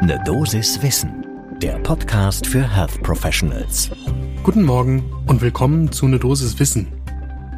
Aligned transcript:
Ne 0.00 0.22
Dosis 0.24 0.80
Wissen, 0.80 1.26
der 1.60 1.76
Podcast 1.80 2.46
für 2.46 2.62
Health 2.62 3.02
Professionals. 3.02 3.90
Guten 4.44 4.62
Morgen 4.62 5.02
und 5.26 5.40
willkommen 5.40 5.90
zu 5.90 6.06
Ne 6.06 6.20
Dosis 6.20 6.60
Wissen. 6.60 6.86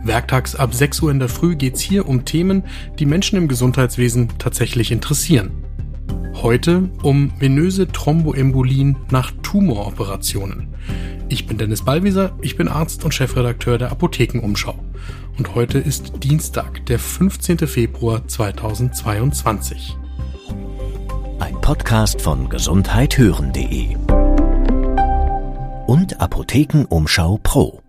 Werktags 0.04 0.56
ab 0.56 0.74
6 0.74 1.02
Uhr 1.02 1.10
in 1.10 1.18
der 1.18 1.28
Früh 1.28 1.54
geht's 1.54 1.82
hier 1.82 2.08
um 2.08 2.24
Themen, 2.24 2.64
die 2.98 3.04
Menschen 3.04 3.36
im 3.36 3.46
Gesundheitswesen 3.46 4.30
tatsächlich 4.38 4.90
interessieren. 4.90 5.50
Heute 6.34 6.88
um 7.02 7.30
venöse 7.38 7.86
Thromboembolien 7.86 8.96
nach 9.10 9.32
Tumoroperationen. 9.42 10.74
Ich 11.28 11.46
bin 11.46 11.58
Dennis 11.58 11.84
Ballwieser, 11.84 12.32
ich 12.40 12.56
bin 12.56 12.68
Arzt 12.68 13.04
und 13.04 13.12
Chefredakteur 13.12 13.76
der 13.76 13.92
Apothekenumschau. 13.92 14.82
Und 15.36 15.54
heute 15.54 15.78
ist 15.78 16.24
Dienstag, 16.24 16.86
der 16.86 16.98
15. 16.98 17.58
Februar 17.58 18.26
2022. 18.26 19.98
Podcast 21.70 22.20
von 22.20 22.48
gesundheithören.de 22.48 23.94
und 25.86 26.20
Apothekenumschau 26.20 27.38
Pro. 27.44 27.80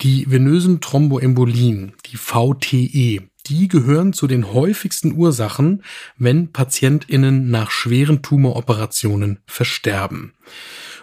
Die 0.00 0.28
venösen 0.28 0.80
Thromboembolien, 0.80 1.92
die 2.06 2.16
VTE, 2.16 3.28
die 3.46 3.68
gehören 3.68 4.12
zu 4.12 4.26
den 4.26 4.52
häufigsten 4.52 5.12
Ursachen, 5.12 5.84
wenn 6.16 6.50
PatientInnen 6.50 7.48
nach 7.48 7.70
schweren 7.70 8.22
Tumoroperationen 8.22 9.38
versterben. 9.46 10.34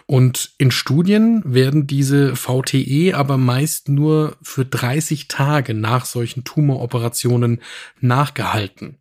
Und 0.08 0.56
in 0.58 0.72
Studien 0.72 1.42
werden 1.46 1.88
diese 1.88 2.36
VTE 2.36 3.14
aber 3.14 3.38
meist 3.38 3.88
nur 3.88 4.36
für 4.42 4.66
30 4.66 5.30
Tage 5.30 5.74
nach 5.74 6.04
solchen 6.04 6.44
Tumoroperationen 6.44 7.62
nachgehalten. 8.02 8.98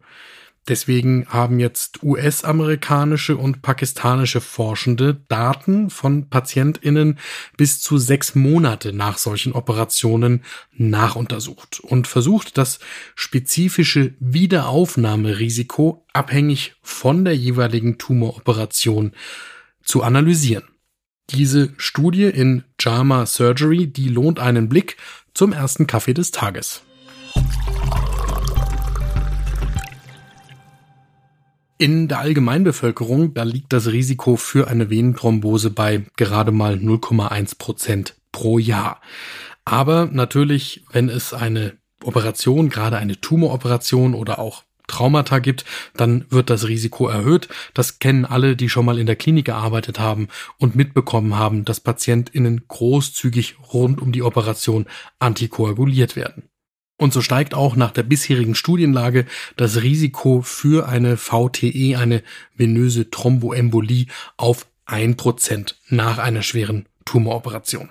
Deswegen 0.67 1.27
haben 1.29 1.61
jetzt 1.61 2.03
US-amerikanische 2.03 3.37
und 3.37 3.61
pakistanische 3.61 4.41
Forschende 4.41 5.23
Daten 5.29 5.91
von 5.91 6.31
PatientInnen 6.31 7.19
bis 7.59 7.83
zu 7.83 7.99
sechs 7.99 8.35
Monate 8.35 8.95
nach 8.95 9.19
solchen 9.19 9.53
Operationen 9.53 10.43
nachuntersucht 10.73 11.81
und 11.81 12.07
versucht, 12.07 12.57
das 12.57 12.79
spezifische 13.15 14.15
Wiederaufnahmerisiko 14.21 16.07
abhängig 16.15 16.75
von 16.83 17.27
der 17.27 17.37
jeweiligen 17.37 17.99
Tumoroperation 17.99 19.13
zu 19.83 20.03
analysieren. 20.03 20.65
Diese 21.31 21.75
Studie 21.77 22.25
in 22.25 22.65
JAMA 22.81 23.27
Surgery, 23.27 23.87
die 23.87 24.09
lohnt 24.09 24.39
einen 24.39 24.71
Blick 24.71 24.97
zum 25.35 25.53
ersten 25.53 25.87
Kaffee 25.87 26.15
des 26.15 26.31
Tages. 26.31 26.83
In 31.77 32.07
der 32.07 32.21
Allgemeinbevölkerung, 32.21 33.35
da 33.35 33.43
liegt 33.43 33.73
das 33.73 33.89
Risiko 33.89 34.37
für 34.37 34.69
eine 34.69 34.91
Venenthrombose 34.91 35.71
bei 35.71 36.05
gerade 36.17 36.53
mal 36.53 36.75
0,1 36.75 37.59
Prozent 37.59 38.15
pro 38.31 38.59
Jahr. 38.59 39.01
Aber 39.65 40.07
natürlich, 40.07 40.85
wenn 40.93 41.09
es 41.09 41.35
eine 41.35 41.77
Operation, 42.05 42.69
gerade 42.69 42.99
eine 42.99 43.21
Tumoroperation 43.21 44.15
oder 44.15 44.39
auch 44.39 44.63
Traumata 44.87 45.41
gibt, 45.41 45.65
dann 45.97 46.27
wird 46.31 46.49
das 46.49 46.69
Risiko 46.69 47.09
erhöht. 47.09 47.49
Das 47.73 47.99
kennen 47.99 48.25
alle, 48.25 48.55
die 48.55 48.69
schon 48.69 48.85
mal 48.85 48.99
in 48.99 49.07
der 49.07 49.17
Klinik 49.17 49.47
gearbeitet 49.47 49.99
haben 49.99 50.29
und 50.59 50.77
mitbekommen 50.77 51.37
haben, 51.37 51.65
dass 51.65 51.81
PatientInnen 51.81 52.67
großzügig 52.69 53.57
rund 53.73 54.01
um 54.01 54.13
die 54.13 54.23
Operation 54.23 54.87
antikoaguliert 55.19 56.15
werden. 56.15 56.51
Und 56.97 57.13
so 57.13 57.21
steigt 57.21 57.55
auch 57.55 57.75
nach 57.77 57.91
der 57.91 58.05
bisherigen 58.05 58.55
Studienlage 58.55 59.27
das 59.57 59.83
Risiko 59.83 60.43
für 60.43 60.89
eine 60.89 61.17
VTE, 61.17 61.97
eine 61.99 62.23
venöse 62.57 63.11
Thromboembolie, 63.11 64.07
auf 64.37 64.67
ein 64.85 65.17
Prozent 65.17 65.77
nach 65.89 66.19
einer 66.19 66.43
schweren 66.43 66.87
Tumoroperation. 67.05 67.91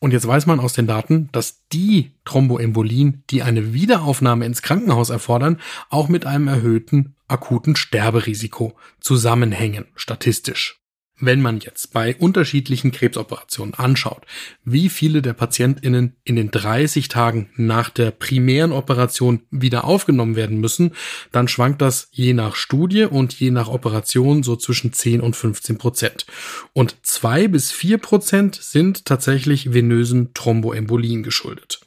Und 0.00 0.12
jetzt 0.12 0.26
weiß 0.26 0.44
man 0.44 0.60
aus 0.60 0.74
den 0.74 0.86
Daten, 0.86 1.30
dass 1.32 1.62
die 1.72 2.10
Thromboembolien, 2.26 3.24
die 3.30 3.42
eine 3.42 3.72
Wiederaufnahme 3.72 4.44
ins 4.44 4.60
Krankenhaus 4.60 5.08
erfordern, 5.08 5.58
auch 5.88 6.08
mit 6.08 6.26
einem 6.26 6.48
erhöhten 6.48 7.14
akuten 7.26 7.74
Sterberisiko 7.74 8.76
zusammenhängen, 9.00 9.86
statistisch. 9.94 10.83
Wenn 11.24 11.40
man 11.40 11.60
jetzt 11.60 11.94
bei 11.94 12.14
unterschiedlichen 12.16 12.92
Krebsoperationen 12.92 13.72
anschaut, 13.72 14.26
wie 14.64 14.90
viele 14.90 15.22
der 15.22 15.32
PatientInnen 15.32 16.16
in 16.22 16.36
den 16.36 16.50
30 16.50 17.08
Tagen 17.08 17.48
nach 17.56 17.88
der 17.88 18.10
primären 18.10 18.72
Operation 18.72 19.40
wieder 19.50 19.84
aufgenommen 19.84 20.36
werden 20.36 20.60
müssen, 20.60 20.92
dann 21.32 21.48
schwankt 21.48 21.80
das 21.80 22.08
je 22.12 22.34
nach 22.34 22.56
Studie 22.56 23.04
und 23.04 23.32
je 23.40 23.50
nach 23.50 23.68
Operation 23.68 24.42
so 24.42 24.54
zwischen 24.56 24.92
10 24.92 25.22
und 25.22 25.34
15 25.34 25.78
Prozent. 25.78 26.26
Und 26.74 26.96
zwei 27.02 27.48
bis 27.48 27.72
vier 27.72 27.96
Prozent 27.96 28.56
sind 28.60 29.06
tatsächlich 29.06 29.72
venösen 29.72 30.34
Thromboembolien 30.34 31.22
geschuldet. 31.22 31.80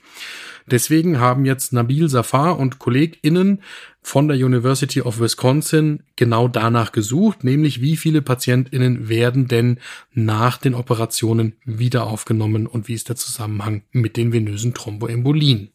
Deswegen 0.69 1.19
haben 1.19 1.45
jetzt 1.45 1.71
Nabil 1.71 2.09
Safar 2.09 2.59
und 2.59 2.77
KollegInnen 2.77 3.61
von 4.01 4.27
der 4.27 4.37
University 4.37 5.01
of 5.01 5.19
Wisconsin 5.21 6.03
genau 6.17 6.49
danach 6.49 6.91
gesucht, 6.91 7.45
nämlich 7.45 7.81
wie 7.81 7.95
viele 7.95 8.21
PatientInnen 8.21 9.07
werden 9.07 9.47
denn 9.47 9.79
nach 10.11 10.57
den 10.57 10.73
Operationen 10.73 11.53
wieder 11.63 12.05
aufgenommen 12.05 12.67
und 12.67 12.89
wie 12.89 12.93
ist 12.93 13.07
der 13.07 13.15
Zusammenhang 13.15 13.83
mit 13.91 14.17
den 14.17 14.33
venösen 14.33 14.73
Thromboembolien. 14.73 15.69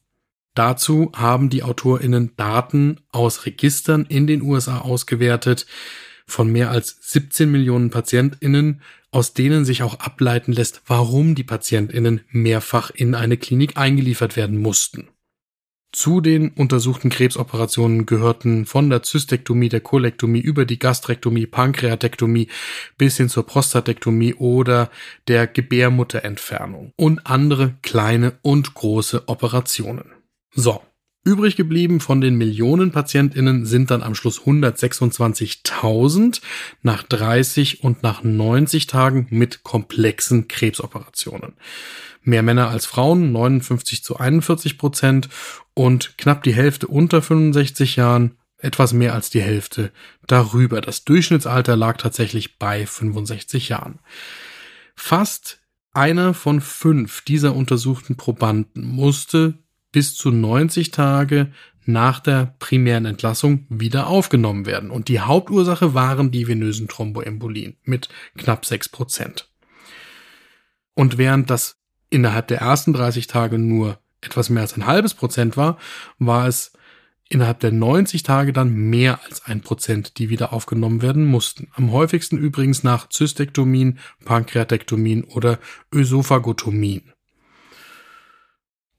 Dazu 0.54 1.10
haben 1.14 1.48
die 1.48 1.62
AutorInnen 1.62 2.32
Daten 2.36 3.00
aus 3.10 3.46
Registern 3.46 4.04
in 4.04 4.26
den 4.26 4.42
USA 4.42 4.80
ausgewertet 4.80 5.66
von 6.26 6.52
mehr 6.52 6.70
als 6.70 6.98
17 7.00 7.50
Millionen 7.50 7.90
PatientInnen, 7.90 8.82
aus 9.12 9.34
denen 9.34 9.64
sich 9.64 9.82
auch 9.82 10.00
ableiten 10.00 10.52
lässt, 10.52 10.82
warum 10.86 11.36
die 11.36 11.44
PatientInnen 11.44 12.22
mehrfach 12.30 12.90
in 12.90 13.14
eine 13.14 13.36
Klinik 13.36 13.76
eingeliefert 13.76 14.36
werden 14.36 14.58
mussten. 14.58 15.08
Zu 15.94 16.22
den 16.22 16.48
untersuchten 16.48 17.10
Krebsoperationen 17.10 18.06
gehörten 18.06 18.64
von 18.64 18.88
der 18.88 19.02
Zystektomie, 19.02 19.68
der 19.68 19.82
Kolektomie 19.82 20.40
über 20.40 20.64
die 20.64 20.78
Gastrektomie, 20.78 21.44
Pankreatektomie 21.44 22.48
bis 22.96 23.18
hin 23.18 23.28
zur 23.28 23.44
Prostatektomie 23.44 24.32
oder 24.32 24.90
der 25.28 25.46
Gebärmutterentfernung 25.46 26.92
und 26.96 27.26
andere 27.26 27.74
kleine 27.82 28.38
und 28.40 28.72
große 28.72 29.28
Operationen. 29.28 30.12
So, 30.54 30.80
Übrig 31.24 31.54
geblieben 31.54 32.00
von 32.00 32.20
den 32.20 32.34
Millionen 32.34 32.90
PatientInnen 32.90 33.64
sind 33.64 33.92
dann 33.92 34.02
am 34.02 34.16
Schluss 34.16 34.40
126.000 34.40 36.40
nach 36.82 37.04
30 37.04 37.84
und 37.84 38.02
nach 38.02 38.24
90 38.24 38.88
Tagen 38.88 39.28
mit 39.30 39.62
komplexen 39.62 40.48
Krebsoperationen. 40.48 41.52
Mehr 42.24 42.42
Männer 42.42 42.70
als 42.70 42.86
Frauen, 42.86 43.30
59 43.30 44.02
zu 44.02 44.16
41 44.16 44.78
Prozent 44.78 45.28
und 45.74 46.18
knapp 46.18 46.42
die 46.42 46.54
Hälfte 46.54 46.88
unter 46.88 47.22
65 47.22 47.94
Jahren, 47.94 48.36
etwas 48.58 48.92
mehr 48.92 49.14
als 49.14 49.30
die 49.30 49.42
Hälfte 49.42 49.92
darüber. 50.26 50.80
Das 50.80 51.04
Durchschnittsalter 51.04 51.76
lag 51.76 51.98
tatsächlich 51.98 52.58
bei 52.58 52.84
65 52.84 53.68
Jahren. 53.68 54.00
Fast 54.96 55.60
einer 55.92 56.34
von 56.34 56.60
fünf 56.60 57.22
dieser 57.22 57.54
untersuchten 57.54 58.16
Probanden 58.16 58.84
musste 58.84 59.61
bis 59.92 60.14
zu 60.14 60.30
90 60.30 60.90
Tage 60.90 61.52
nach 61.84 62.20
der 62.20 62.54
primären 62.58 63.06
Entlassung 63.06 63.66
wieder 63.68 64.06
aufgenommen 64.06 64.66
werden. 64.66 64.90
Und 64.90 65.08
die 65.08 65.20
Hauptursache 65.20 65.94
waren 65.94 66.30
die 66.30 66.46
venösen 66.46 66.88
Thromboembolien 66.88 67.76
mit 67.84 68.08
knapp 68.36 68.64
6 68.64 68.88
Prozent. 68.88 69.48
Und 70.94 71.18
während 71.18 71.50
das 71.50 71.76
innerhalb 72.10 72.48
der 72.48 72.58
ersten 72.58 72.92
30 72.92 73.26
Tage 73.26 73.58
nur 73.58 73.98
etwas 74.20 74.50
mehr 74.50 74.62
als 74.62 74.76
ein 74.76 74.86
halbes 74.86 75.14
Prozent 75.14 75.56
war, 75.56 75.78
war 76.18 76.46
es 76.46 76.72
innerhalb 77.28 77.60
der 77.60 77.72
90 77.72 78.22
Tage 78.22 78.52
dann 78.52 78.72
mehr 78.72 79.20
als 79.24 79.44
ein 79.46 79.62
Prozent, 79.62 80.18
die 80.18 80.28
wieder 80.28 80.52
aufgenommen 80.52 81.00
werden 81.00 81.24
mussten. 81.24 81.68
Am 81.72 81.90
häufigsten 81.90 82.36
übrigens 82.36 82.82
nach 82.82 83.08
Zystektomien, 83.08 83.98
Pankreatektomien 84.24 85.24
oder 85.24 85.58
Ösophagotomien. 85.92 87.11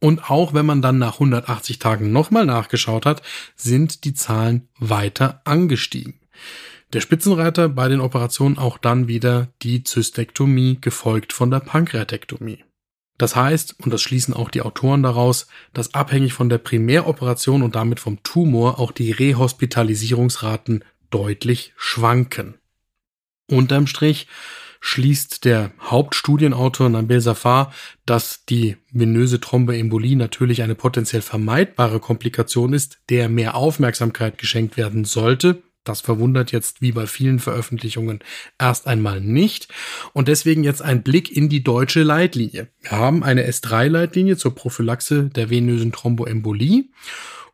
Und 0.04 0.30
auch 0.30 0.54
wenn 0.54 0.66
man 0.66 0.82
dann 0.82 0.98
nach 0.98 1.14
180 1.14 1.80
Tagen 1.80 2.12
nochmal 2.12 2.46
nachgeschaut 2.46 3.06
hat, 3.06 3.22
sind 3.56 4.04
die 4.04 4.14
Zahlen 4.14 4.68
weiter 4.78 5.40
angestiegen. 5.46 6.20
Der 6.92 7.00
Spitzenreiter 7.00 7.70
bei 7.70 7.88
den 7.88 8.02
Operationen 8.02 8.58
auch 8.58 8.78
dann 8.78 9.08
wieder 9.08 9.48
die 9.62 9.86
Zystektomie, 9.86 10.78
gefolgt 10.82 11.32
von 11.32 11.50
der 11.52 11.62
Pankreatektomie. 11.62 12.66
Das 13.18 13.38
heißt, 13.38 13.80
und 13.80 13.94
das 13.94 14.02
schließen 14.02 14.34
auch 14.34 14.50
die 14.50 14.62
Autoren 14.62 15.04
daraus, 15.04 15.48
dass 15.72 15.94
abhängig 15.94 16.34
von 16.34 16.50
der 16.50 16.58
Primäroperation 16.58 17.64
und 17.64 17.76
damit 17.76 18.02
vom 18.02 18.22
Tumor 18.24 18.80
auch 18.80 18.92
die 18.92 19.12
Rehospitalisierungsraten 19.12 20.84
deutlich 21.12 21.72
schwanken. 21.78 22.56
Unterm 23.50 23.88
Strich 23.88 24.28
schließt 24.86 25.46
der 25.46 25.72
Hauptstudienautor 25.80 26.90
Nabil 26.90 27.22
Safar, 27.22 27.74
dass 28.06 28.44
die 28.46 28.76
venöse 28.92 29.40
Thromboembolie 29.40 30.18
natürlich 30.18 30.62
eine 30.62 30.76
potenziell 30.76 31.22
vermeidbare 31.22 32.02
Komplikation 32.02 32.74
ist, 32.74 33.00
der 33.10 33.30
mehr 33.30 33.56
Aufmerksamkeit 33.56 34.38
geschenkt 34.38 34.76
werden 34.76 35.06
sollte, 35.06 35.64
Das 35.86 36.00
verwundert 36.00 36.52
jetzt 36.54 36.82
wie 36.82 36.94
bei 36.94 37.08
vielen 37.08 37.40
Veröffentlichungen 37.40 38.20
erst 38.58 38.88
einmal 38.88 39.20
nicht. 39.20 39.68
Und 40.14 40.28
deswegen 40.30 40.64
jetzt 40.64 40.82
ein 40.82 41.04
Blick 41.04 41.36
in 41.36 41.50
die 41.50 41.64
deutsche 41.64 42.04
Leitlinie. 42.04 42.70
Wir 42.82 42.92
haben 42.92 43.24
eine 43.24 43.46
S3-Leitlinie 43.48 44.38
zur 44.38 44.56
Prophylaxe 44.56 45.30
der 45.30 45.50
venösen 45.50 45.92
Thromboembolie. 45.92 46.86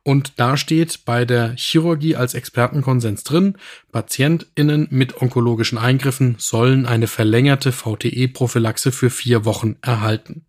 Und 0.02 0.34
da 0.36 0.56
steht 0.56 1.04
bei 1.04 1.24
der 1.24 1.54
Chirurgie 1.56 2.16
als 2.16 2.34
Expertenkonsens 2.34 3.22
drin, 3.22 3.56
PatientInnen 3.92 4.88
mit 4.90 5.20
onkologischen 5.20 5.76
Eingriffen 5.76 6.36
sollen 6.38 6.86
eine 6.86 7.06
verlängerte 7.06 7.70
VTE-Prophylaxe 7.70 8.92
für 8.92 9.10
vier 9.10 9.44
Wochen 9.44 9.76
erhalten. 9.82 10.46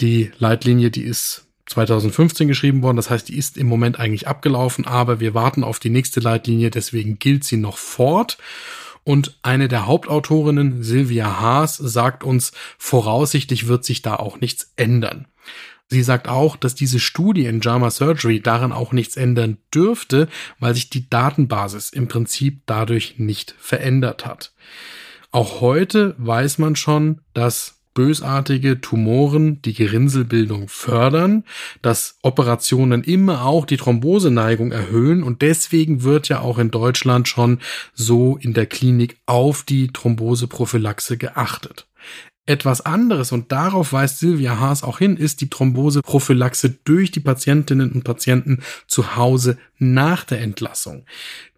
Die 0.00 0.32
Leitlinie, 0.38 0.90
die 0.90 1.04
ist 1.04 1.46
2015 1.66 2.48
geschrieben 2.48 2.82
worden. 2.82 2.96
Das 2.96 3.10
heißt, 3.10 3.28
die 3.28 3.36
ist 3.36 3.56
im 3.56 3.66
Moment 3.66 3.98
eigentlich 3.98 4.28
abgelaufen, 4.28 4.86
aber 4.86 5.20
wir 5.20 5.34
warten 5.34 5.64
auf 5.64 5.78
die 5.78 5.90
nächste 5.90 6.20
Leitlinie, 6.20 6.70
deswegen 6.70 7.18
gilt 7.18 7.44
sie 7.44 7.56
noch 7.56 7.78
fort. 7.78 8.38
Und 9.04 9.38
eine 9.42 9.68
der 9.68 9.86
Hauptautorinnen, 9.86 10.82
Sylvia 10.82 11.40
Haas, 11.40 11.76
sagt 11.76 12.24
uns, 12.24 12.52
voraussichtlich 12.78 13.68
wird 13.68 13.84
sich 13.84 14.02
da 14.02 14.16
auch 14.16 14.40
nichts 14.40 14.72
ändern. 14.76 15.28
Sie 15.88 16.02
sagt 16.02 16.28
auch, 16.28 16.56
dass 16.56 16.74
diese 16.74 16.98
Studie 16.98 17.46
in 17.46 17.60
JAMA 17.60 17.90
Surgery 17.90 18.40
daran 18.40 18.72
auch 18.72 18.92
nichts 18.92 19.16
ändern 19.16 19.58
dürfte, 19.72 20.28
weil 20.58 20.74
sich 20.74 20.90
die 20.90 21.08
Datenbasis 21.08 21.90
im 21.90 22.08
Prinzip 22.08 22.62
dadurch 22.66 23.14
nicht 23.18 23.54
verändert 23.58 24.26
hat. 24.26 24.52
Auch 25.30 25.60
heute 25.60 26.14
weiß 26.18 26.58
man 26.58 26.76
schon, 26.76 27.20
dass 27.34 27.76
bösartige 27.96 28.80
Tumoren 28.80 29.62
die 29.62 29.72
Gerinnselbildung 29.72 30.68
fördern, 30.68 31.44
dass 31.82 32.18
Operationen 32.22 33.02
immer 33.02 33.46
auch 33.46 33.64
die 33.64 33.78
Thromboseneigung 33.78 34.70
erhöhen 34.70 35.22
und 35.22 35.40
deswegen 35.40 36.02
wird 36.02 36.28
ja 36.28 36.40
auch 36.40 36.58
in 36.58 36.70
Deutschland 36.70 37.26
schon 37.26 37.58
so 37.94 38.36
in 38.36 38.52
der 38.52 38.66
Klinik 38.66 39.18
auf 39.24 39.62
die 39.62 39.88
Thromboseprophylaxe 39.88 41.16
geachtet. 41.16 41.88
Etwas 42.48 42.80
anderes, 42.80 43.32
und 43.32 43.50
darauf 43.50 43.92
weist 43.92 44.20
Silvia 44.20 44.60
Haas 44.60 44.84
auch 44.84 44.98
hin, 44.98 45.16
ist 45.16 45.40
die 45.40 45.50
Thromboseprophylaxe 45.50 46.78
durch 46.84 47.10
die 47.10 47.20
Patientinnen 47.20 47.90
und 47.90 48.04
Patienten 48.04 48.62
zu 48.86 49.16
Hause 49.16 49.58
nach 49.78 50.22
der 50.22 50.40
Entlassung. 50.40 51.04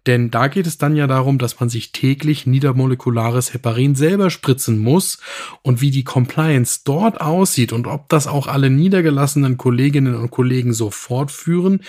Denn 0.07 0.31
da 0.31 0.47
geht 0.47 0.65
es 0.65 0.79
dann 0.79 0.95
ja 0.95 1.05
darum, 1.05 1.37
dass 1.37 1.59
man 1.59 1.69
sich 1.69 1.91
täglich 1.91 2.47
niedermolekulares 2.47 3.53
Heparin 3.53 3.93
selber 3.93 4.31
spritzen 4.31 4.79
muss 4.79 5.19
und 5.61 5.79
wie 5.81 5.91
die 5.91 6.03
Compliance 6.03 6.81
dort 6.83 7.21
aussieht 7.21 7.71
und 7.71 7.85
ob 7.85 8.09
das 8.09 8.25
auch 8.25 8.47
alle 8.47 8.71
niedergelassenen 8.71 9.57
Kolleginnen 9.57 10.15
und 10.15 10.31
Kollegen 10.31 10.73
so 10.73 10.89
fortführen, 10.89 11.81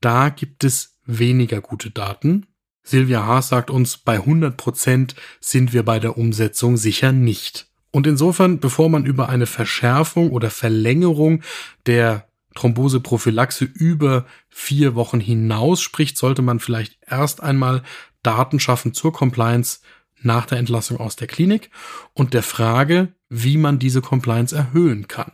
da 0.00 0.30
gibt 0.30 0.64
es 0.64 0.96
weniger 1.04 1.60
gute 1.60 1.90
Daten. 1.90 2.46
Silvia 2.82 3.26
Haas 3.26 3.50
sagt 3.50 3.70
uns, 3.70 3.98
bei 3.98 4.14
100 4.14 4.56
Prozent 4.56 5.14
sind 5.40 5.74
wir 5.74 5.82
bei 5.82 5.98
der 5.98 6.16
Umsetzung 6.16 6.78
sicher 6.78 7.12
nicht. 7.12 7.67
Und 7.90 8.06
insofern, 8.06 8.60
bevor 8.60 8.88
man 8.88 9.06
über 9.06 9.28
eine 9.28 9.46
Verschärfung 9.46 10.30
oder 10.30 10.50
Verlängerung 10.50 11.42
der 11.86 12.28
Thromboseprophylaxe 12.54 13.64
über 13.64 14.26
vier 14.48 14.94
Wochen 14.94 15.20
hinaus 15.20 15.80
spricht, 15.80 16.18
sollte 16.18 16.42
man 16.42 16.60
vielleicht 16.60 16.98
erst 17.06 17.42
einmal 17.42 17.82
Daten 18.22 18.60
schaffen 18.60 18.94
zur 18.94 19.12
Compliance 19.12 19.78
nach 20.20 20.46
der 20.46 20.58
Entlassung 20.58 20.98
aus 20.98 21.16
der 21.16 21.28
Klinik 21.28 21.70
und 22.14 22.34
der 22.34 22.42
Frage, 22.42 23.12
wie 23.28 23.56
man 23.56 23.78
diese 23.78 24.02
Compliance 24.02 24.54
erhöhen 24.54 25.06
kann. 25.06 25.32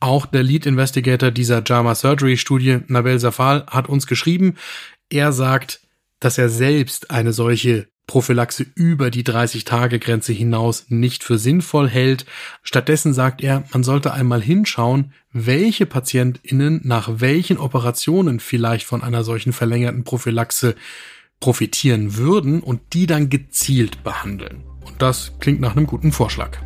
Auch 0.00 0.26
der 0.26 0.42
Lead 0.42 0.66
Investigator 0.66 1.30
dieser 1.30 1.62
JAMA 1.64 1.94
Surgery 1.94 2.36
Studie, 2.36 2.80
Nabel 2.88 3.18
Safal, 3.18 3.66
hat 3.66 3.88
uns 3.88 4.06
geschrieben, 4.06 4.56
er 5.10 5.32
sagt, 5.32 5.82
dass 6.20 6.38
er 6.38 6.48
selbst 6.48 7.10
eine 7.10 7.32
solche 7.32 7.88
Prophylaxe 8.10 8.66
über 8.74 9.12
die 9.12 9.22
30-Tage-Grenze 9.22 10.32
hinaus 10.32 10.86
nicht 10.88 11.22
für 11.22 11.38
sinnvoll 11.38 11.88
hält. 11.88 12.26
Stattdessen 12.64 13.14
sagt 13.14 13.40
er, 13.40 13.62
man 13.72 13.84
sollte 13.84 14.12
einmal 14.12 14.42
hinschauen, 14.42 15.12
welche 15.32 15.86
PatientInnen 15.86 16.80
nach 16.82 17.20
welchen 17.20 17.56
Operationen 17.56 18.40
vielleicht 18.40 18.84
von 18.84 19.04
einer 19.04 19.22
solchen 19.22 19.52
verlängerten 19.52 20.02
Prophylaxe 20.02 20.74
profitieren 21.38 22.16
würden 22.16 22.64
und 22.64 22.80
die 22.94 23.06
dann 23.06 23.30
gezielt 23.30 24.02
behandeln. 24.02 24.64
Und 24.84 25.00
das 25.00 25.34
klingt 25.38 25.60
nach 25.60 25.76
einem 25.76 25.86
guten 25.86 26.10
Vorschlag. 26.10 26.58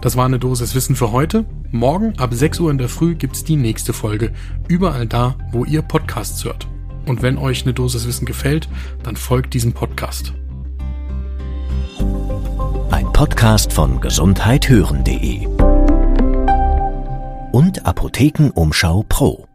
Das 0.00 0.16
war 0.16 0.24
eine 0.24 0.38
Dosis 0.38 0.74
Wissen 0.74 0.96
für 0.96 1.12
heute. 1.12 1.44
Morgen 1.72 2.18
ab 2.18 2.32
6 2.32 2.60
Uhr 2.60 2.70
in 2.70 2.78
der 2.78 2.88
Früh 2.88 3.16
gibt's 3.16 3.44
die 3.44 3.56
nächste 3.56 3.92
Folge. 3.92 4.32
Überall 4.66 5.06
da, 5.06 5.36
wo 5.52 5.66
ihr 5.66 5.82
Podcasts 5.82 6.42
hört. 6.44 6.66
Und 7.08 7.22
wenn 7.22 7.38
euch 7.38 7.62
eine 7.62 7.72
Dosis 7.72 8.06
Wissen 8.06 8.26
gefällt, 8.26 8.68
dann 9.02 9.16
folgt 9.16 9.54
diesem 9.54 9.72
Podcast. 9.72 10.34
Ein 12.90 13.10
Podcast 13.14 13.72
von 13.72 14.00
gesundheithören.de 14.00 15.46
und 17.52 17.86
Apothekenumschau 17.86 19.06
Pro. 19.08 19.47